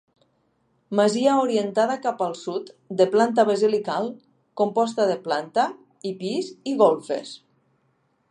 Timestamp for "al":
2.27-2.33